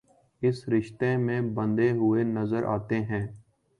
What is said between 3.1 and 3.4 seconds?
ہیں